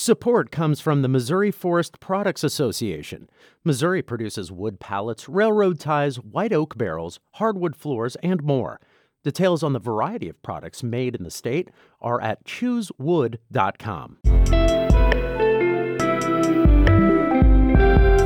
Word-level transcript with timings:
Support 0.00 0.50
comes 0.50 0.80
from 0.80 1.02
the 1.02 1.08
Missouri 1.08 1.50
Forest 1.50 2.00
Products 2.00 2.42
Association. 2.42 3.28
Missouri 3.64 4.00
produces 4.00 4.50
wood 4.50 4.80
pallets, 4.80 5.28
railroad 5.28 5.78
ties, 5.78 6.16
white 6.16 6.54
oak 6.54 6.78
barrels, 6.78 7.20
hardwood 7.32 7.76
floors, 7.76 8.16
and 8.22 8.42
more. 8.42 8.80
Details 9.24 9.62
on 9.62 9.74
the 9.74 9.78
variety 9.78 10.30
of 10.30 10.40
products 10.40 10.82
made 10.82 11.14
in 11.14 11.22
the 11.22 11.30
state 11.30 11.68
are 12.00 12.18
at 12.22 12.46
choosewood.com. 12.46 14.16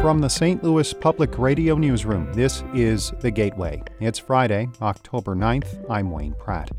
From 0.01 0.21
the 0.21 0.31
St. 0.31 0.63
Louis 0.63 0.95
Public 0.95 1.37
Radio 1.41 1.75
Newsroom, 1.75 2.33
this 2.35 2.63
is 2.73 3.13
The 3.19 3.33
Gateway. 3.33 3.83
It's 3.99 4.21
Friday, 4.21 4.69
October 4.81 5.35
9th. 5.35 5.85
I'm 5.91 6.13
Wayne 6.13 6.35
Pratt. 6.39 6.71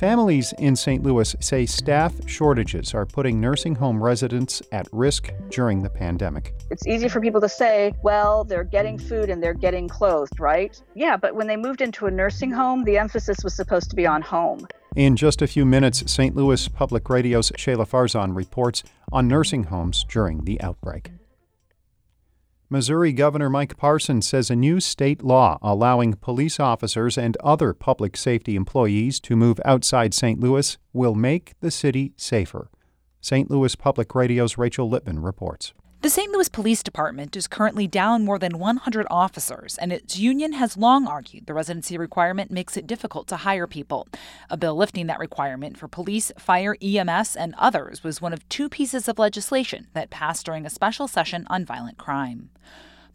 Families 0.00 0.54
in 0.56 0.76
St. 0.76 1.02
Louis 1.02 1.36
say 1.40 1.66
staff 1.66 2.14
shortages 2.26 2.94
are 2.94 3.04
putting 3.04 3.38
nursing 3.38 3.74
home 3.74 4.02
residents 4.02 4.62
at 4.72 4.88
risk 4.92 5.30
during 5.50 5.82
the 5.82 5.90
pandemic. 5.90 6.54
It's 6.70 6.86
easy 6.86 7.06
for 7.06 7.20
people 7.20 7.42
to 7.42 7.50
say, 7.50 7.92
well, 8.02 8.44
they're 8.44 8.64
getting 8.64 8.96
food 8.96 9.28
and 9.28 9.42
they're 9.42 9.52
getting 9.52 9.88
clothed, 9.88 10.40
right? 10.40 10.74
Yeah, 10.94 11.18
but 11.18 11.34
when 11.34 11.48
they 11.48 11.58
moved 11.58 11.82
into 11.82 12.06
a 12.06 12.10
nursing 12.10 12.50
home, 12.50 12.84
the 12.84 12.96
emphasis 12.96 13.44
was 13.44 13.54
supposed 13.54 13.90
to 13.90 13.94
be 13.94 14.06
on 14.06 14.22
home. 14.22 14.66
In 14.96 15.16
just 15.16 15.42
a 15.42 15.46
few 15.46 15.66
minutes, 15.66 16.10
St. 16.10 16.34
Louis 16.34 16.66
Public 16.68 17.10
Radio's 17.10 17.50
Shahla 17.50 17.86
Farzan 17.86 18.34
reports 18.34 18.82
on 19.12 19.28
nursing 19.28 19.64
homes 19.64 20.06
during 20.08 20.44
the 20.46 20.58
outbreak. 20.62 21.10
Missouri 22.72 23.12
Governor 23.12 23.50
Mike 23.50 23.76
Parson 23.76 24.22
says 24.22 24.48
a 24.48 24.54
new 24.54 24.78
state 24.78 25.24
law 25.24 25.58
allowing 25.60 26.12
police 26.12 26.60
officers 26.60 27.18
and 27.18 27.36
other 27.38 27.74
public 27.74 28.16
safety 28.16 28.54
employees 28.54 29.18
to 29.18 29.34
move 29.34 29.60
outside 29.64 30.14
St. 30.14 30.38
Louis 30.38 30.78
will 30.92 31.16
make 31.16 31.54
the 31.58 31.72
city 31.72 32.12
safer. 32.16 32.70
St. 33.20 33.50
Louis 33.50 33.74
Public 33.74 34.14
Radio's 34.14 34.56
Rachel 34.56 34.88
Lippman 34.88 35.18
reports. 35.18 35.72
The 36.02 36.08
St. 36.08 36.32
Louis 36.32 36.48
Police 36.48 36.82
Department 36.82 37.36
is 37.36 37.46
currently 37.46 37.86
down 37.86 38.24
more 38.24 38.38
than 38.38 38.58
100 38.58 39.06
officers, 39.10 39.76
and 39.76 39.92
its 39.92 40.18
union 40.18 40.54
has 40.54 40.78
long 40.78 41.06
argued 41.06 41.44
the 41.44 41.52
residency 41.52 41.98
requirement 41.98 42.50
makes 42.50 42.78
it 42.78 42.86
difficult 42.86 43.28
to 43.28 43.36
hire 43.36 43.66
people. 43.66 44.08
A 44.48 44.56
bill 44.56 44.74
lifting 44.74 45.08
that 45.08 45.18
requirement 45.18 45.76
for 45.76 45.88
police, 45.88 46.32
fire, 46.38 46.74
EMS, 46.80 47.36
and 47.36 47.54
others 47.58 48.02
was 48.02 48.22
one 48.22 48.32
of 48.32 48.48
two 48.48 48.70
pieces 48.70 49.08
of 49.08 49.18
legislation 49.18 49.88
that 49.92 50.08
passed 50.08 50.46
during 50.46 50.64
a 50.64 50.70
special 50.70 51.06
session 51.06 51.46
on 51.50 51.66
violent 51.66 51.98
crime. 51.98 52.48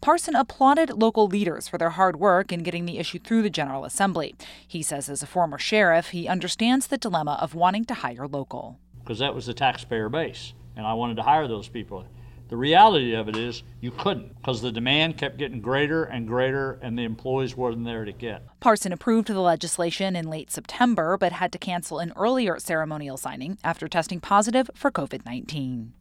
Parson 0.00 0.36
applauded 0.36 0.90
local 0.90 1.26
leaders 1.26 1.66
for 1.66 1.78
their 1.78 1.90
hard 1.90 2.20
work 2.20 2.52
in 2.52 2.62
getting 2.62 2.86
the 2.86 2.98
issue 2.98 3.18
through 3.18 3.42
the 3.42 3.50
General 3.50 3.84
Assembly. 3.84 4.36
He 4.64 4.80
says, 4.80 5.08
as 5.08 5.24
a 5.24 5.26
former 5.26 5.58
sheriff, 5.58 6.10
he 6.10 6.28
understands 6.28 6.86
the 6.86 6.98
dilemma 6.98 7.36
of 7.42 7.52
wanting 7.52 7.84
to 7.86 7.94
hire 7.94 8.28
local. 8.28 8.78
Because 9.00 9.18
that 9.18 9.34
was 9.34 9.46
the 9.46 9.54
taxpayer 9.54 10.08
base, 10.08 10.54
and 10.76 10.86
I 10.86 10.92
wanted 10.92 11.16
to 11.16 11.22
hire 11.22 11.48
those 11.48 11.66
people. 11.66 12.06
The 12.48 12.56
reality 12.56 13.12
of 13.12 13.28
it 13.28 13.36
is 13.36 13.64
you 13.80 13.90
couldn't 13.90 14.36
because 14.36 14.62
the 14.62 14.70
demand 14.70 15.18
kept 15.18 15.36
getting 15.36 15.60
greater 15.60 16.04
and 16.04 16.28
greater 16.28 16.78
and 16.80 16.96
the 16.96 17.02
employees 17.02 17.56
weren't 17.56 17.84
there 17.84 18.04
to 18.04 18.12
get. 18.12 18.44
Parson 18.60 18.92
approved 18.92 19.26
the 19.26 19.40
legislation 19.40 20.14
in 20.14 20.30
late 20.30 20.52
September 20.52 21.18
but 21.18 21.32
had 21.32 21.50
to 21.52 21.58
cancel 21.58 21.98
an 21.98 22.12
earlier 22.14 22.60
ceremonial 22.60 23.16
signing 23.16 23.58
after 23.64 23.88
testing 23.88 24.20
positive 24.20 24.70
for 24.74 24.92
COVID 24.92 25.26
19. 25.26 25.92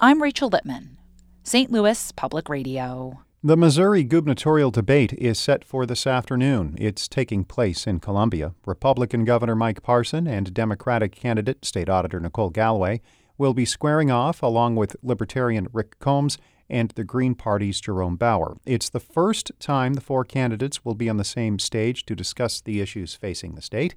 I'm 0.00 0.20
Rachel 0.20 0.50
Lippman, 0.50 0.98
St. 1.44 1.70
Louis 1.70 2.10
Public 2.12 2.48
Radio. 2.48 3.20
The 3.44 3.56
Missouri 3.56 4.02
gubernatorial 4.02 4.72
debate 4.72 5.12
is 5.12 5.38
set 5.38 5.64
for 5.64 5.86
this 5.86 6.04
afternoon. 6.04 6.74
It's 6.80 7.06
taking 7.06 7.44
place 7.44 7.86
in 7.86 8.00
Columbia. 8.00 8.54
Republican 8.66 9.24
Governor 9.24 9.54
Mike 9.54 9.84
Parson 9.84 10.26
and 10.26 10.52
Democratic 10.52 11.12
candidate 11.12 11.64
State 11.64 11.88
Auditor 11.88 12.18
Nicole 12.18 12.50
Galloway 12.50 13.00
will 13.38 13.54
be 13.54 13.64
squaring 13.64 14.10
off 14.10 14.42
along 14.42 14.76
with 14.76 14.96
Libertarian 15.02 15.68
Rik 15.72 15.98
Combs 15.98 16.38
and 16.68 16.90
the 16.90 17.04
Green 17.04 17.34
Party's 17.34 17.80
Jerome 17.80 18.16
Bauer. 18.16 18.56
It's 18.66 18.88
the 18.88 19.00
first 19.00 19.52
time 19.60 19.94
the 19.94 20.00
four 20.00 20.24
candidates 20.24 20.84
will 20.84 20.94
be 20.94 21.08
on 21.08 21.16
the 21.16 21.24
same 21.24 21.58
stage 21.58 22.04
to 22.06 22.16
discuss 22.16 22.60
the 22.60 22.80
issues 22.80 23.14
facing 23.14 23.54
the 23.54 23.62
state. 23.62 23.94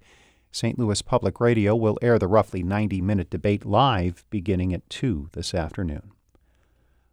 St. 0.52 0.80
Louis 0.80 1.02
Public 1.02 1.40
Radio 1.40 1.76
will 1.76 1.98
air 2.02 2.18
the 2.18 2.28
roughly 2.28 2.64
90 2.64 3.02
minute 3.02 3.30
debate 3.30 3.66
live 3.66 4.26
beginning 4.30 4.74
at 4.74 4.90
2 4.90 5.30
this 5.34 5.54
afternoon. 5.54 6.12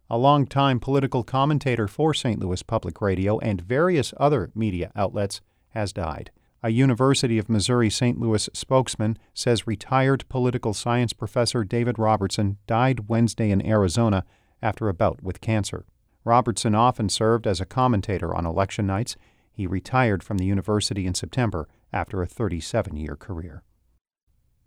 A 0.09 0.17
longtime 0.17 0.79
political 0.79 1.23
commentator 1.23 1.87
for 1.87 2.13
St. 2.13 2.39
Louis 2.39 2.63
Public 2.63 3.01
Radio 3.01 3.39
and 3.39 3.61
various 3.61 4.13
other 4.17 4.51
media 4.55 4.91
outlets 4.95 5.41
has 5.69 5.91
died. 5.91 6.31
A 6.63 6.69
University 6.69 7.37
of 7.37 7.49
Missouri 7.49 7.89
St. 7.89 8.19
Louis 8.19 8.49
spokesman 8.51 9.17
says 9.33 9.67
retired 9.67 10.27
political 10.27 10.73
science 10.73 11.13
professor 11.13 11.63
David 11.63 11.99
Robertson 11.99 12.57
died 12.65 13.07
Wednesday 13.07 13.51
in 13.51 13.63
Arizona 13.63 14.25
after 14.61 14.89
a 14.89 14.93
bout 14.93 15.21
with 15.21 15.39
cancer. 15.39 15.85
Robertson 16.23 16.73
often 16.73 17.09
served 17.09 17.45
as 17.45 17.61
a 17.61 17.65
commentator 17.65 18.33
on 18.33 18.45
election 18.45 18.87
nights. 18.87 19.15
He 19.51 19.67
retired 19.67 20.23
from 20.23 20.39
the 20.39 20.45
university 20.45 21.05
in 21.05 21.13
September 21.13 21.67
after 21.93 22.23
a 22.23 22.27
37 22.27 22.97
year 22.97 23.15
career. 23.15 23.61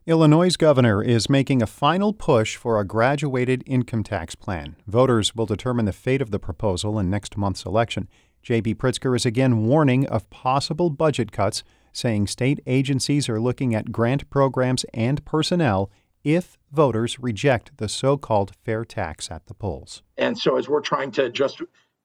Illinois' 0.07 0.57
governor 0.57 1.03
is 1.03 1.29
making 1.29 1.61
a 1.61 1.67
final 1.67 2.13
push 2.13 2.57
for 2.57 2.81
a 2.81 2.85
graduated 2.85 3.65
income 3.67 4.03
tax 4.03 4.35
plan. 4.35 4.77
Voters 4.87 5.35
will 5.35 5.45
determine 5.45 5.87
the 5.87 5.93
fate 5.93 6.23
of 6.23 6.31
the 6.31 6.39
proposal 6.39 6.99
in 6.99 7.11
next 7.11 7.37
month's 7.37 7.67
election. 7.67 8.09
J.B. 8.43 8.77
Pritzker 8.77 9.15
is 9.15 9.27
again 9.27 9.67
warning 9.67 10.07
of 10.07 10.31
possible 10.31 10.89
budget 10.89 11.31
cuts 11.31 11.63
saying 11.93 12.27
state 12.27 12.61
agencies 12.67 13.29
are 13.29 13.41
looking 13.41 13.75
at 13.75 13.93
grant 13.93 14.29
programs 14.31 14.85
and 14.95 15.25
personnel 15.25 15.91
if 16.25 16.59
voters 16.71 17.19
reject 17.19 17.77
the 17.79 17.89
so 17.89 18.17
called 18.17 18.53
fair 18.65 18.85
tax 18.85 19.31
at 19.31 19.47
the 19.47 19.55
polls. 19.55 20.03
And 20.17 20.39
so, 20.39 20.57
as 20.57 20.69
we're 20.69 20.81
trying 20.81 21.11
to 21.13 21.31
just 21.31 21.63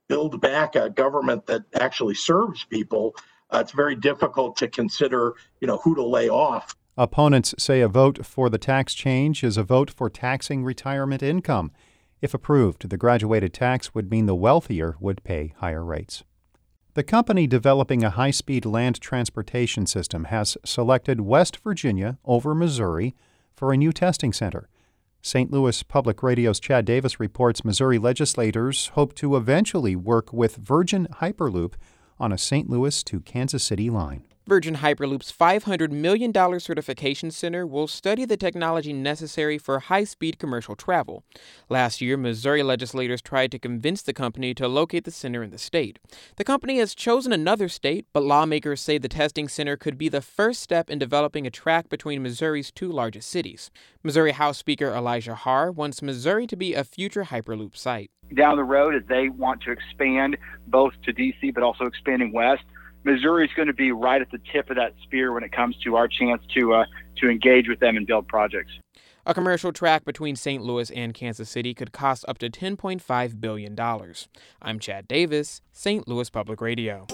build 0.07 0.39
back 0.41 0.75
a 0.75 0.89
government 0.89 1.45
that 1.47 1.63
actually 1.73 2.15
serves 2.15 2.63
people, 2.65 3.15
uh, 3.51 3.59
it's 3.59 3.71
very 3.71 3.95
difficult 3.95 4.55
to 4.57 4.67
consider, 4.67 5.33
you 5.59 5.67
know, 5.67 5.77
who 5.77 5.95
to 5.95 6.03
lay 6.03 6.29
off. 6.29 6.75
Opponents 6.97 7.53
say 7.57 7.81
a 7.81 7.89
vote 7.89 8.25
for 8.25 8.49
the 8.49 8.57
tax 8.57 8.93
change 8.93 9.43
is 9.43 9.57
a 9.57 9.63
vote 9.63 9.91
for 9.91 10.09
taxing 10.09 10.63
retirement 10.63 11.21
income. 11.21 11.71
If 12.21 12.33
approved, 12.33 12.89
the 12.89 12.97
graduated 12.97 13.53
tax 13.53 13.93
would 13.93 14.09
mean 14.09 14.25
the 14.25 14.35
wealthier 14.35 14.95
would 14.99 15.23
pay 15.23 15.53
higher 15.57 15.83
rates. 15.83 16.23
The 16.95 17.03
company 17.03 17.45
developing 17.45 18.05
a 18.05 18.09
high 18.09 18.31
speed 18.31 18.65
land 18.65 19.01
transportation 19.01 19.85
system 19.85 20.25
has 20.25 20.55
selected 20.63 21.19
West 21.19 21.57
Virginia 21.57 22.17
over 22.23 22.55
Missouri 22.55 23.13
for 23.53 23.73
a 23.73 23.77
new 23.77 23.91
testing 23.91 24.31
center. 24.31 24.69
St. 25.21 25.51
Louis 25.51 25.83
Public 25.83 26.23
Radio's 26.23 26.57
Chad 26.57 26.85
Davis 26.85 27.19
reports 27.19 27.65
Missouri 27.65 27.97
legislators 27.97 28.87
hope 28.93 29.13
to 29.15 29.35
eventually 29.35 29.97
work 29.97 30.31
with 30.31 30.55
Virgin 30.55 31.09
Hyperloop 31.15 31.73
on 32.17 32.31
a 32.31 32.37
St. 32.37 32.69
Louis 32.69 33.03
to 33.03 33.19
Kansas 33.19 33.65
City 33.65 33.89
line. 33.89 34.23
Virgin 34.47 34.75
Hyperloop's 34.75 35.31
$500 35.31 35.89
million 35.89 36.31
certification 36.59 37.31
center 37.31 37.65
will 37.65 37.87
study 37.87 38.25
the 38.25 38.37
technology 38.37 38.93
necessary 38.93 39.57
for 39.57 39.79
high 39.79 40.03
speed 40.03 40.37
commercial 40.37 40.75
travel. 40.75 41.23
Last 41.67 41.99
year, 41.99 42.15
Missouri 42.15 42.61
legislators 42.61 43.23
tried 43.23 43.51
to 43.53 43.59
convince 43.59 44.03
the 44.03 44.13
company 44.13 44.53
to 44.53 44.67
locate 44.67 45.03
the 45.03 45.09
center 45.09 45.41
in 45.41 45.49
the 45.49 45.57
state. 45.57 45.97
The 46.35 46.43
company 46.43 46.77
has 46.77 46.93
chosen 46.93 47.33
another 47.33 47.67
state, 47.67 48.05
but 48.13 48.23
lawmakers 48.23 48.81
say 48.81 48.99
the 48.99 49.09
testing 49.09 49.47
center 49.47 49.77
could 49.77 49.97
be 49.97 50.09
the 50.09 50.21
first 50.21 50.61
step 50.61 50.91
in 50.91 50.99
developing 50.99 51.47
a 51.47 51.51
track 51.51 51.89
between 51.89 52.21
Missouri's 52.21 52.71
two 52.71 52.91
largest 52.91 53.29
cities. 53.29 53.71
Missouri 54.03 54.33
House 54.33 54.59
Speaker 54.59 54.93
Elijah 54.93 55.33
Haahr 55.33 55.73
wants 55.73 56.03
Missouri 56.03 56.45
to 56.45 56.55
be 56.55 56.75
a 56.75 56.83
future 56.83 57.23
Hyperloop 57.23 57.75
site. 57.75 58.11
Down 58.35 58.57
the 58.57 58.63
road, 58.63 58.93
as 58.93 59.01
they 59.07 59.29
want 59.29 59.61
to 59.63 59.71
expand 59.71 60.37
both 60.67 60.93
to 61.03 61.13
D.C. 61.13 61.49
but 61.49 61.63
also 61.63 61.85
expanding 61.85 62.31
west, 62.31 62.63
Missouri 63.05 63.45
is 63.45 63.51
going 63.55 63.67
to 63.67 63.73
be 63.73 63.91
right 63.91 64.19
at 64.19 64.31
the 64.31 64.39
tip 64.51 64.69
of 64.71 64.77
that 64.77 64.93
spear 65.03 65.31
when 65.31 65.43
it 65.43 65.51
comes 65.51 65.77
to 65.83 65.95
our 65.95 66.07
chance 66.07 66.41
to 66.55 66.73
uh, 66.73 66.85
to 67.17 67.29
engage 67.29 67.69
with 67.69 67.79
them 67.79 67.95
and 67.95 68.05
build 68.07 68.27
projects. 68.27 68.71
A 69.27 69.33
commercial 69.33 69.71
track 69.71 70.05
between 70.05 70.35
St. 70.35 70.61
Louis 70.61 70.91
and 70.91 71.13
Kansas 71.13 71.49
City 71.49 71.73
could 71.73 71.91
cost 71.91 72.25
up 72.27 72.37
to 72.39 72.49
$10.5 72.49 73.41
billion. 73.41 73.75
I'm 74.61 74.79
Chad 74.79 75.07
Davis, 75.07 75.61
St. 75.71 76.07
Louis 76.07 76.29
Public 76.29 76.61
Radio. 76.61 77.07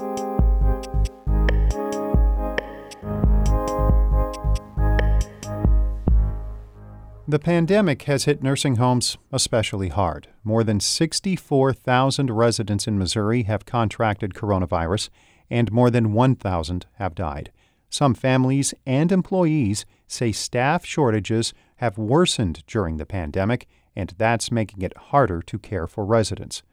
The 7.28 7.40
pandemic 7.40 8.02
has 8.04 8.26
hit 8.26 8.44
nursing 8.44 8.76
homes 8.76 9.18
especially 9.32 9.88
hard. 9.88 10.28
More 10.44 10.66
than 10.66 10.82
64,000 10.82 12.30
residents 12.30 12.88
in 12.88 12.98
Missouri 12.98 13.44
have 13.44 13.66
contracted 13.66 14.34
coronavirus 14.34 15.10
and 15.51 15.71
more 15.71 15.92
than 15.92 16.13
1,000 16.13 16.88
have 16.94 17.13
died. 17.13 17.51
Some 17.89 18.13
families 18.13 18.74
and 18.86 19.12
employees 19.12 19.86
say 20.07 20.31
staff 20.31 20.86
shortages 20.86 21.53
have 21.75 21.98
worsened 21.98 22.63
during 22.65 22.98
the 22.98 23.06
pandemic, 23.06 23.68
and 23.95 24.13
that's 24.18 24.51
making 24.51 24.81
it 24.81 24.98
harder 24.98 25.42
to 25.42 25.59
care 25.59 25.88
for 25.88 26.06
residents. 26.06 26.63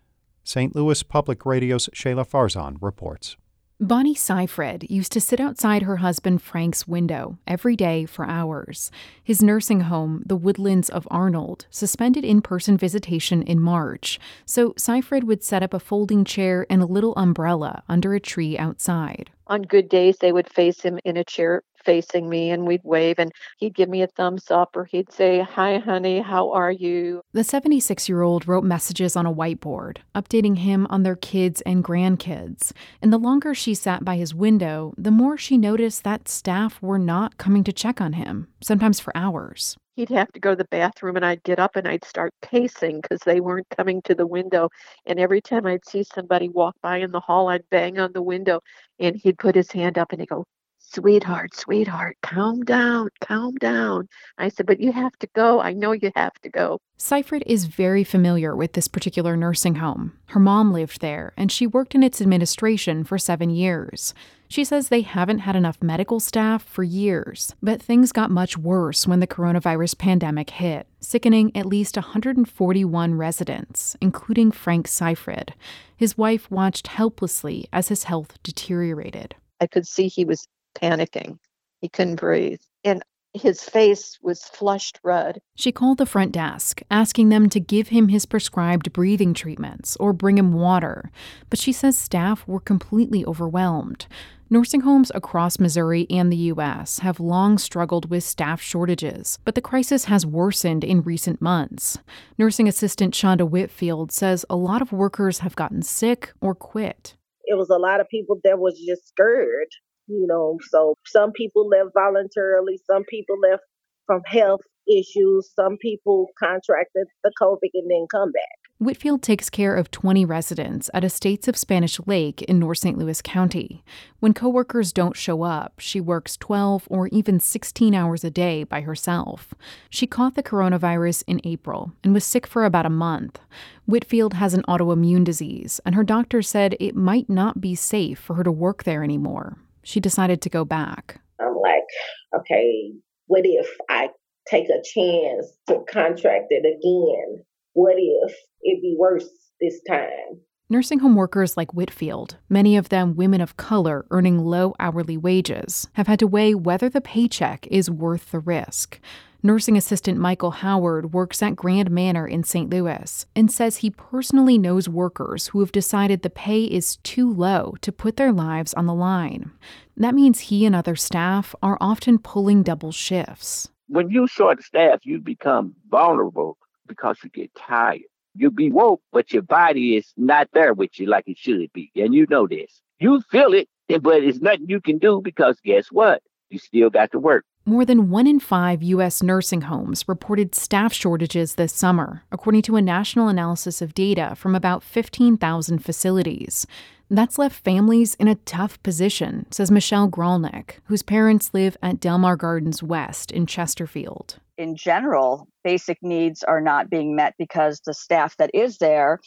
St. 0.45 0.75
Louis 0.77 1.03
Public 1.03 1.45
Radio's 1.45 1.89
Shahla 1.93 2.27
Farzan 2.27 2.77
reports. 2.81 3.37
Bonnie 3.81 4.13
Seifred 4.13 4.91
used 4.91 5.13
to 5.13 5.21
sit 5.21 5.39
outside 5.39 5.83
her 5.83 5.99
husband 5.99 6.43
Frank's 6.43 6.89
window 6.89 7.39
every 7.47 7.77
day 7.77 8.07
for 8.07 8.25
hours. 8.25 8.91
His 9.23 9.41
nursing 9.41 9.83
home, 9.83 10.25
the 10.27 10.35
Woodlands 10.35 10.89
of 10.89 11.07
Arnold, 11.13 11.67
suspended 11.71 12.25
in 12.25 12.43
person 12.43 12.77
visitation 12.77 13.41
in 13.41 13.61
March, 13.61 14.19
so 14.45 14.75
Seifred 14.77 15.23
would 15.23 15.45
set 15.45 15.63
up 15.63 15.73
a 15.73 15.79
folding 15.79 16.25
chair 16.25 16.67
and 16.69 16.83
a 16.83 16.87
little 16.87 17.15
umbrella 17.15 17.85
under 17.89 18.15
a 18.15 18.21
tree 18.21 18.59
outside. 18.59 19.31
On 19.47 19.63
good 19.63 19.89
days, 19.89 20.19
they 20.19 20.33
would 20.33 20.53
face 20.53 20.81
him 20.81 20.99
in 21.05 21.17
a 21.17 21.23
chair 21.23 21.63
facing 21.89 22.29
me 22.29 22.51
and 22.51 22.67
we'd 22.67 22.85
wave 22.85 23.19
and 23.19 23.33
he'd 23.57 23.75
give 23.75 23.89
me 23.89 24.03
a 24.03 24.07
thumbs 24.07 24.51
up 24.51 24.77
or 24.77 24.85
he'd 24.85 25.11
say, 25.11 25.41
Hi, 25.41 25.79
honey, 25.79 26.21
how 26.21 26.53
are 26.53 26.71
you? 26.71 27.23
The 27.33 27.43
76 27.43 28.11
year 28.11 28.21
old 28.21 28.47
wrote 28.47 28.63
messages 28.63 29.17
on 29.17 29.25
a 29.25 29.33
whiteboard, 29.33 29.97
updating 30.15 30.59
him 30.59 30.87
on 30.91 31.03
their 31.03 31.17
kids 31.17 31.63
and 31.63 31.83
grandkids. 31.83 32.73
And 33.01 33.11
the 33.11 33.17
longer 33.17 33.55
she 33.55 33.73
sat 33.73 34.05
by 34.05 34.17
his 34.17 34.35
window, 34.35 34.93
the 34.99 35.11
more 35.11 35.39
she 35.39 35.57
noticed 35.57 36.05
that 36.05 36.29
staff 36.29 36.83
were 36.83 36.99
not 36.99 37.39
coming 37.39 37.65
to 37.65 37.73
check 37.73 38.03
on 38.03 38.13
him, 38.13 38.49
sometimes 38.61 39.01
for 39.01 39.17
hours 39.17 39.79
he'd 39.99 40.11
have 40.11 40.31
to 40.31 40.39
go 40.39 40.51
to 40.51 40.57
the 40.57 40.65
bathroom 40.67 41.17
and 41.17 41.27
I'd 41.27 41.43
get 41.43 41.59
up 41.59 41.75
and 41.75 41.89
I'd 41.89 42.05
start 42.05 42.33
pacing 42.41 43.01
because 43.01 43.19
they 43.27 43.41
weren't 43.41 43.67
coming 43.77 44.01
to 44.03 44.15
the 44.15 44.29
window. 44.29 44.69
And 45.07 45.19
every 45.19 45.41
time 45.41 45.67
I'd 45.67 45.85
see 45.85 46.05
somebody 46.05 46.49
walk 46.49 46.77
by 46.81 46.99
in 46.99 47.11
the 47.11 47.19
hall, 47.19 47.49
I'd 47.49 47.69
bang 47.69 47.99
on 47.99 48.13
the 48.13 48.23
window 48.23 48.61
and 49.01 49.17
he'd 49.17 49.39
put 49.39 49.57
his 49.57 49.73
hand 49.73 49.99
up 49.99 50.13
and 50.13 50.21
he'd 50.21 50.29
go, 50.29 50.45
sweetheart, 50.93 51.55
sweetheart, 51.55 52.17
calm 52.23 52.63
down, 52.63 53.09
calm 53.21 53.55
down. 53.57 54.09
I 54.39 54.49
said, 54.49 54.67
but 54.67 54.81
you 54.81 54.93
have 54.93 55.17
to 55.19 55.29
go. 55.35 55.61
I 55.61 55.73
know 55.73 55.93
you 55.93 56.11
have 56.17 56.35
to 56.43 56.49
go. 56.49 56.79
Seifred 56.97 57.45
is 57.47 57.67
very 57.67 58.03
familiar 58.03 58.57
with 58.57 58.73
this 58.73 58.89
particular 58.89 59.37
nursing 59.37 59.77
home. 59.77 60.15
Her 60.27 60.41
mom 60.41 60.73
lived 60.73 61.01
there, 61.01 61.33
and 61.37 61.53
she 61.53 61.67
worked 61.67 61.95
in 61.95 62.03
its 62.03 62.21
administration 62.21 63.05
for 63.05 63.19
seven 63.19 63.51
years. 63.51 64.15
She 64.49 64.65
says 64.65 64.89
they 64.89 65.03
haven't 65.03 65.41
had 65.41 65.55
enough 65.55 65.83
medical 65.83 66.21
staff 66.21 66.63
for 66.63 66.83
years, 66.83 67.55
but 67.63 67.83
things 67.83 68.13
got 68.13 68.31
much 68.31 68.57
worse 68.57 69.07
when 69.07 69.21
the 69.21 69.27
coronavirus 69.27 69.99
pandemic 69.99 70.51
hit, 70.51 70.89
sickening 71.01 71.55
at 71.55 71.67
least 71.67 71.97
141 71.97 73.15
residents, 73.15 73.97
including 74.01 74.51
Frank 74.51 74.89
Seifred. 74.89 75.55
His 75.97 76.17
wife 76.17 76.51
watched 76.51 76.89
helplessly 76.89 77.69
as 77.73 77.89
his 77.89 78.05
health 78.05 78.43
deteriorated. 78.43 79.37
I 79.61 79.67
could 79.67 79.87
see 79.87 80.09
he 80.09 80.25
was 80.25 80.49
panicking. 80.75 81.39
He 81.81 81.89
couldn't 81.89 82.17
breathe. 82.17 82.61
And 82.85 83.03
his 83.35 83.63
face 83.63 84.19
was 84.23 84.43
flushed 84.45 84.99
red. 85.05 85.41
She 85.55 85.71
called 85.71 85.99
the 85.99 86.07
front 86.07 86.33
desk, 86.33 86.83
asking 86.91 87.29
them 87.29 87.49
to 87.51 87.61
give 87.61 87.89
him 87.89 88.09
his 88.09 88.27
prescribed 88.27 88.93
breathing 88.93 89.35
treatments 89.35 89.97
or 90.01 90.13
bring 90.13 90.39
him 90.39 90.53
water, 90.53 91.11
but 91.51 91.59
she 91.59 91.73
says 91.73 91.97
staff 91.97 92.47
were 92.47 92.61
completely 92.61 93.25
overwhelmed. 93.25 94.07
Nursing 94.51 94.81
homes 94.81 95.13
across 95.15 95.59
Missouri 95.59 96.07
and 96.09 96.33
the 96.33 96.49
U.S. 96.53 97.01
have 97.01 97.21
long 97.21 97.59
struggled 97.59 98.09
with 98.09 98.25
staff 98.25 98.63
shortages, 98.63 99.39
but 99.45 99.55
the 99.55 99.61
crisis 99.61 100.07
has 100.07 100.25
worsened 100.25 100.83
in 100.83 101.03
recent 101.03 101.43
months. 101.43 101.99
Nursing 102.39 102.67
assistant 102.67 103.13
Shonda 103.13 103.49
Whitfield 103.49 104.11
says 104.11 104.47
a 104.49 104.57
lot 104.57 104.81
of 104.81 104.91
workers 104.91 105.41
have 105.41 105.55
gotten 105.55 105.83
sick 105.83 106.33
or 106.41 106.55
quit. 106.55 107.15
It 107.45 107.59
was 107.59 107.69
a 107.69 107.77
lot 107.77 108.01
of 108.01 108.09
people 108.09 108.41
that 108.43 108.59
was 108.59 108.81
just 108.81 109.09
scared 109.09 109.69
you 110.09 110.27
know 110.27 110.59
so 110.71 110.95
some 111.07 111.33
people 111.33 111.69
left 111.69 111.91
voluntarily 111.95 112.79
some 112.91 113.05
people 113.09 113.37
left 113.41 113.63
from 114.07 114.21
health 114.27 114.61
issues 114.89 115.51
some 115.55 115.77
people 115.81 116.27
contracted 116.39 117.07
the 117.23 117.33
covid 117.41 117.71
and 117.75 117.91
then 117.91 118.07
come 118.11 118.33
back 118.33 118.59
Whitfield 118.81 119.25
takes 119.25 119.51
care 119.51 119.75
of 119.75 119.91
20 119.91 120.25
residents 120.25 120.89
at 120.95 121.03
Estates 121.03 121.49
of 121.49 121.57
Spanish 121.57 121.99
Lake 122.07 122.43
in 122.43 122.61
North 122.61 122.79
St. 122.79 122.97
Louis 122.97 123.21
County. 123.21 123.83
When 124.21 124.33
coworkers 124.33 124.93
don't 124.93 125.17
show 125.17 125.43
up, 125.43 125.81
she 125.81 126.01
works 126.01 126.37
12 126.37 126.87
or 126.89 127.09
even 127.09 127.41
16 127.41 127.93
hours 127.93 128.23
a 128.23 128.31
day 128.31 128.63
by 128.63 128.83
herself. 128.83 129.53
She 129.91 130.07
caught 130.07 130.37
the 130.37 130.45
coronavirus 130.45 131.25
in 131.27 131.41
April 131.43 131.91
and 132.05 132.15
was 132.15 132.25
sick 132.25 132.47
for 132.47 132.65
about 132.65 132.87
a 132.87 132.91
month. 132.91 133.41
Whitfield 133.85 134.35
has 134.35 134.55
an 134.55 134.63
autoimmune 134.69 135.25
disease, 135.25 135.81
and 135.85 135.97
her 135.97 136.05
doctor 136.05 136.41
said 136.41 136.77
it 136.79 136.95
might 136.95 137.29
not 137.29 137.61
be 137.61 137.75
safe 137.75 138.21
for 138.21 138.35
her 138.35 138.45
to 138.45 138.53
work 138.53 138.85
there 138.85 139.03
anymore 139.03 139.59
she 139.83 140.01
decided 140.01 140.43
to 140.43 140.51
go 140.51 140.65
back. 140.65 141.21
I'm 141.41 141.57
like, 141.57 142.41
okay, 142.41 142.93
what 143.27 143.43
if 143.45 143.69
I 143.89 144.11
take 144.49 144.69
a 144.69 144.83
chance 144.95 145.47
to 145.69 145.81
contract 145.91 146.47
it 146.51 146.67
again? 146.67 147.45
What 147.75 147.97
if 147.99 148.35
it 148.63 148.83
be 148.83 148.97
worse 148.99 149.29
this 149.61 149.81
time? 149.89 150.41
Nursing 150.71 150.99
home 150.99 151.15
workers 151.15 151.57
like 151.57 151.73
Whitfield, 151.73 152.37
many 152.51 152.77
of 152.77 152.91
them 152.91 153.17
women 153.17 153.41
of 153.41 153.57
color 153.57 154.05
earning 154.11 154.39
low 154.39 154.75
hourly 154.79 155.17
wages, 155.17 155.89
have 155.95 156.07
had 156.07 156.19
to 156.19 156.27
weigh 156.27 156.55
whether 156.55 156.91
the 156.91 157.01
paycheck 157.01 157.67
is 157.69 157.91
worth 157.91 158.33
the 158.33 158.39
risk. 158.39 159.01
Nursing 159.41 159.77
assistant 159.77 160.19
Michael 160.19 160.51
Howard 160.51 161.13
works 161.13 161.45
at 161.45 161.55
Grand 161.55 161.93
Manor 161.93 162.27
in 162.27 162.43
St. 162.43 162.69
Louis 162.69 163.25
and 163.37 163.53
says 163.53 163.77
he 163.77 163.91
personally 163.91 164.59
knows 164.59 164.89
workers 164.89 165.47
who 165.47 165.61
have 165.61 165.71
decided 165.71 166.23
the 166.23 166.29
pay 166.29 166.65
is 166.65 166.97
too 167.05 167.33
low 167.33 167.77
to 167.83 167.93
put 167.93 168.17
their 168.17 168.33
lives 168.33 168.75
on 168.75 168.87
the 168.87 168.95
line. 168.95 169.53
That 169.97 170.17
means 170.17 170.41
he 170.41 170.67
and 170.67 170.75
other 170.75 170.97
staff 170.97 171.55
are 171.63 171.79
often 171.81 172.19
pulling 172.19 172.65
double 172.65 172.91
shifts. 172.91 173.69
When 173.87 174.11
you 174.11 174.27
short 174.27 174.61
staff, 174.65 175.07
you 175.07 175.21
become 175.21 175.77
vulnerable 175.89 176.59
because 176.89 177.19
you 177.23 177.31
get 177.31 177.55
tired. 177.55 178.01
You 178.35 178.51
be 178.51 178.73
woke, 178.73 179.03
but 179.13 179.33
your 179.33 179.43
body 179.43 179.97
is 179.97 180.13
not 180.17 180.49
there 180.53 180.75
with 180.75 180.99
you 180.99 181.07
like 181.07 181.29
it 181.29 181.39
should 181.39 181.73
be. 181.73 181.93
And 181.95 182.13
you 182.13 182.27
know 182.29 182.49
this. 182.49 182.83
You 182.99 183.21
feel 183.31 183.55
it, 183.55 183.69
but 184.03 184.25
it's 184.25 184.41
nothing 184.41 184.67
you 184.69 184.81
can 184.81 184.99
do 184.99 185.21
because 185.23 185.61
guess 185.65 185.93
what? 185.93 186.23
You 186.51 186.59
still 186.59 186.91
got 186.91 187.13
to 187.13 187.21
work. 187.21 187.45
More 187.69 187.85
than 187.85 188.09
one 188.09 188.27
in 188.27 188.41
five 188.41 188.83
U.S. 188.83 189.23
nursing 189.23 189.61
homes 189.61 190.09
reported 190.09 190.55
staff 190.55 190.91
shortages 190.95 191.57
this 191.57 191.75
summer, 191.75 192.23
according 192.33 192.63
to 192.63 192.77
a 192.77 192.81
national 192.81 193.29
analysis 193.29 193.83
of 193.83 193.93
data 193.93 194.35
from 194.37 194.55
about 194.55 194.83
15,000 194.83 195.79
facilities. 195.81 196.67
That's 197.11 197.37
left 197.37 197.63
families 197.63 198.15
in 198.15 198.27
a 198.27 198.37
tough 198.37 198.83
position, 198.83 199.45
says 199.51 199.71
Michelle 199.71 200.09
Gralnick, 200.09 200.77
whose 200.85 201.03
parents 201.03 201.53
live 201.53 201.77
at 201.83 202.01
Delmar 202.01 202.37
Gardens 202.37 202.83
West 202.83 203.31
in 203.31 203.45
Chesterfield. 203.45 204.39
In 204.57 204.75
general, 204.75 205.47
basic 205.63 205.99
needs 206.01 206.43
are 206.43 206.63
not 206.63 206.89
being 206.89 207.15
met 207.15 207.35
because 207.39 207.83
the 207.85 207.93
staff 207.93 208.35
that 208.39 208.51
is 208.55 208.79
there 208.79 209.21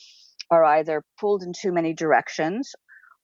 are 0.50 0.64
either 0.64 1.04
pulled 1.20 1.44
in 1.44 1.54
too 1.54 1.72
many 1.72 1.94
directions 1.94 2.74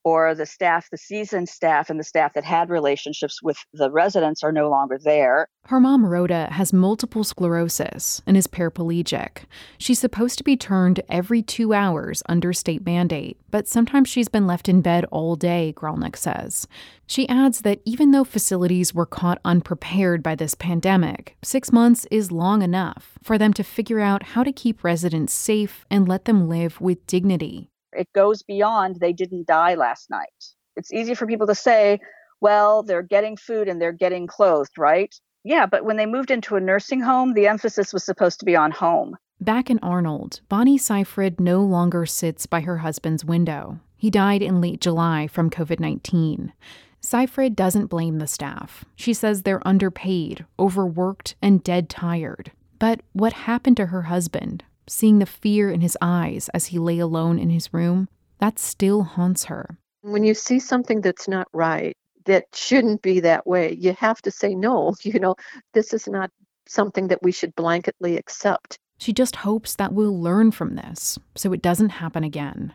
or 0.03 0.33
the 0.35 0.45
staff, 0.45 0.89
the 0.89 0.97
seasoned 0.97 1.49
staff, 1.49 1.89
and 1.89 1.99
the 1.99 2.03
staff 2.03 2.33
that 2.33 2.43
had 2.43 2.69
relationships 2.69 3.41
with 3.41 3.57
the 3.73 3.91
residents 3.91 4.43
are 4.43 4.51
no 4.51 4.69
longer 4.69 4.97
there. 5.03 5.47
Her 5.65 5.81
mom, 5.81 6.05
Rhoda, 6.05 6.47
has 6.51 6.71
multiple 6.71 7.25
sclerosis 7.25 8.21
and 8.25 8.37
is 8.37 8.47
paraplegic. 8.47 9.43
She's 9.77 9.99
supposed 9.99 10.37
to 10.37 10.43
be 10.45 10.55
turned 10.55 11.01
every 11.09 11.41
two 11.41 11.73
hours 11.73 12.23
under 12.29 12.53
state 12.53 12.85
mandate, 12.85 13.37
but 13.51 13.67
sometimes 13.67 14.07
she's 14.07 14.29
been 14.29 14.47
left 14.47 14.69
in 14.69 14.81
bed 14.81 15.03
all 15.11 15.35
day, 15.35 15.73
Gralnick 15.75 16.15
says. 16.15 16.67
She 17.05 17.27
adds 17.27 17.61
that 17.61 17.81
even 17.83 18.11
though 18.11 18.23
facilities 18.23 18.93
were 18.93 19.05
caught 19.05 19.41
unprepared 19.43 20.23
by 20.23 20.35
this 20.35 20.55
pandemic, 20.55 21.35
six 21.43 21.71
months 21.71 22.05
is 22.11 22.31
long 22.31 22.61
enough 22.61 23.17
for 23.21 23.37
them 23.37 23.53
to 23.53 23.63
figure 23.63 23.99
out 23.99 24.23
how 24.23 24.43
to 24.43 24.53
keep 24.53 24.83
residents 24.83 25.33
safe 25.33 25.85
and 25.91 26.07
let 26.07 26.25
them 26.25 26.47
live 26.47 26.79
with 26.79 27.05
dignity. 27.07 27.69
It 27.97 28.07
goes 28.13 28.43
beyond 28.43 28.99
they 28.99 29.13
didn't 29.13 29.47
die 29.47 29.75
last 29.75 30.09
night. 30.09 30.45
It's 30.75 30.93
easy 30.93 31.15
for 31.15 31.25
people 31.25 31.47
to 31.47 31.55
say, 31.55 31.99
well, 32.39 32.83
they're 32.83 33.01
getting 33.01 33.35
food 33.35 33.67
and 33.67 33.81
they're 33.81 33.91
getting 33.91 34.27
clothed, 34.27 34.77
right? 34.77 35.13
Yeah, 35.43 35.65
but 35.65 35.83
when 35.83 35.97
they 35.97 36.05
moved 36.05 36.29
into 36.29 36.55
a 36.55 36.61
nursing 36.61 37.01
home, 37.01 37.33
the 37.33 37.47
emphasis 37.47 37.91
was 37.91 38.03
supposed 38.03 38.39
to 38.39 38.45
be 38.45 38.55
on 38.55 38.71
home. 38.71 39.15
Back 39.39 39.69
in 39.69 39.79
Arnold, 39.79 40.41
Bonnie 40.49 40.77
Seifred 40.77 41.39
no 41.39 41.61
longer 41.61 42.05
sits 42.05 42.45
by 42.45 42.61
her 42.61 42.79
husband's 42.79 43.25
window. 43.25 43.79
He 43.95 44.09
died 44.11 44.41
in 44.41 44.61
late 44.61 44.81
July 44.81 45.27
from 45.27 45.49
COVID 45.49 45.79
19. 45.79 46.53
Seifred 47.01 47.55
doesn't 47.55 47.87
blame 47.87 48.19
the 48.19 48.27
staff. 48.27 48.83
She 48.95 49.13
says 49.13 49.41
they're 49.41 49.65
underpaid, 49.65 50.45
overworked, 50.59 51.35
and 51.41 51.63
dead 51.63 51.89
tired. 51.89 52.51
But 52.79 53.01
what 53.13 53.33
happened 53.33 53.77
to 53.77 53.87
her 53.87 54.03
husband? 54.03 54.63
Seeing 54.89 55.19
the 55.19 55.25
fear 55.25 55.69
in 55.69 55.81
his 55.81 55.97
eyes 56.01 56.49
as 56.53 56.67
he 56.67 56.79
lay 56.79 56.99
alone 56.99 57.37
in 57.39 57.49
his 57.49 57.73
room, 57.73 58.07
that 58.39 58.57
still 58.57 59.03
haunts 59.03 59.45
her. 59.45 59.77
When 60.01 60.23
you 60.23 60.33
see 60.33 60.59
something 60.59 61.01
that's 61.01 61.27
not 61.27 61.47
right, 61.51 61.97
that 62.25 62.45
shouldn't 62.53 63.01
be 63.01 63.19
that 63.19 63.45
way, 63.45 63.73
you 63.73 63.93
have 63.93 64.21
to 64.21 64.31
say, 64.31 64.55
no, 64.55 64.95
you 65.01 65.19
know, 65.19 65.35
this 65.73 65.93
is 65.93 66.07
not 66.07 66.31
something 66.67 67.09
that 67.09 67.21
we 67.21 67.31
should 67.31 67.55
blanketly 67.55 68.17
accept. 68.17 68.77
She 68.97 69.13
just 69.13 69.37
hopes 69.37 69.75
that 69.75 69.93
we'll 69.93 70.19
learn 70.19 70.51
from 70.51 70.75
this 70.75 71.19
so 71.35 71.53
it 71.53 71.61
doesn't 71.61 71.89
happen 71.89 72.23
again. 72.23 72.73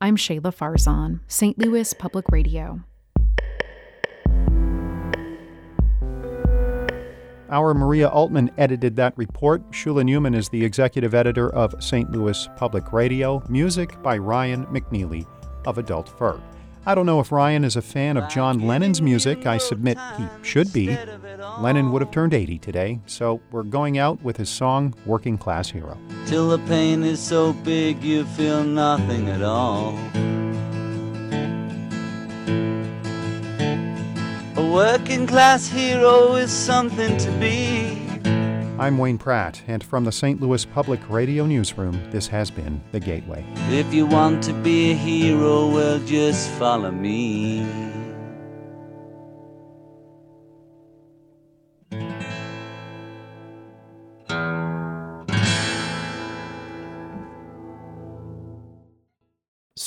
I'm 0.00 0.16
Shahla 0.16 0.54
Farzan, 0.54 1.20
St. 1.28 1.58
Louis 1.58 1.92
Public 1.94 2.28
Radio. 2.30 2.80
Our 7.50 7.74
Maria 7.74 8.08
Altman 8.08 8.52
edited 8.58 8.94
that 8.96 9.18
report. 9.18 9.68
Shula 9.72 10.04
Neuman 10.04 10.36
is 10.36 10.48
the 10.48 10.64
executive 10.64 11.14
editor 11.14 11.52
of 11.52 11.74
St. 11.82 12.08
Louis 12.12 12.48
Public 12.56 12.92
Radio. 12.92 13.42
Music 13.48 14.00
by 14.02 14.18
Ryan 14.18 14.66
McNeely 14.66 15.26
of 15.66 15.76
Adult 15.76 16.08
Fur. 16.16 16.40
I 16.86 16.94
don't 16.94 17.06
know 17.06 17.18
if 17.18 17.32
Ryan 17.32 17.64
is 17.64 17.74
a 17.74 17.82
fan 17.82 18.16
of 18.16 18.30
John 18.30 18.60
Lennon's 18.60 19.02
music. 19.02 19.46
I 19.46 19.58
submit 19.58 19.98
he 20.16 20.26
should 20.42 20.72
be. 20.72 20.96
Lennon 21.58 21.90
would 21.90 22.02
have 22.02 22.12
turned 22.12 22.34
80 22.34 22.58
today, 22.58 23.00
so 23.06 23.40
we're 23.50 23.64
going 23.64 23.98
out 23.98 24.22
with 24.22 24.36
his 24.36 24.48
song 24.48 24.94
Working 25.04 25.36
Class 25.36 25.68
Hero. 25.68 25.98
Till 26.26 26.48
the 26.48 26.58
pain 26.60 27.02
is 27.02 27.20
so 27.20 27.52
big 27.52 28.02
you 28.02 28.24
feel 28.26 28.62
nothing 28.62 29.28
at 29.28 29.42
all. 29.42 29.98
Working 34.70 35.26
class 35.26 35.66
hero 35.66 36.36
is 36.36 36.50
something 36.52 37.16
to 37.18 37.30
be. 37.32 37.98
I'm 38.78 38.96
Wayne 38.96 39.18
Pratt, 39.18 39.60
and 39.66 39.82
from 39.82 40.04
the 40.04 40.12
St. 40.12 40.40
Louis 40.40 40.64
Public 40.64 41.00
Radio 41.10 41.44
Newsroom, 41.44 42.00
this 42.10 42.28
has 42.28 42.50
been 42.50 42.80
The 42.92 43.00
Gateway. 43.00 43.44
If 43.68 43.92
you 43.92 44.06
want 44.06 44.42
to 44.44 44.52
be 44.54 44.92
a 44.92 44.94
hero, 44.94 45.68
well, 45.68 45.98
just 46.06 46.48
follow 46.52 46.90
me. 46.90 47.89